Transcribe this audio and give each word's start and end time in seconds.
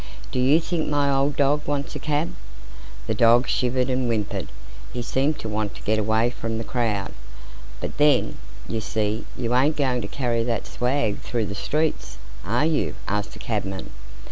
Do 0.31 0.39
you 0.39 0.59
think 0.59 0.89
my 0.89 1.11
old 1.11 1.35
dog 1.35 1.67
wants 1.67 1.95
a 1.95 1.99
cab?" 1.99 2.33
The 3.05 3.13
dog 3.13 3.47
shivered 3.47 3.87
and 3.87 4.07
whimpered; 4.07 4.47
he 4.91 5.03
seemed 5.03 5.37
to 5.37 5.47
want 5.47 5.75
to 5.75 5.83
get 5.83 5.99
away 5.99 6.31
from 6.31 6.57
the 6.57 6.63
crowd. 6.63 7.13
"But 7.81 7.97
then, 7.99 8.39
you 8.67 8.81
see, 8.81 9.25
you 9.37 9.53
ain't 9.55 9.77
going 9.77 10.01
to 10.01 10.07
carry 10.07 10.43
that 10.43 10.65
swag 10.65 11.19
through 11.19 11.45
the 11.45 11.53
streets, 11.53 12.17
are 12.43 12.65
you?" 12.65 12.95
asked 13.07 13.33
the 13.33 13.37
cabman. 13.37 13.91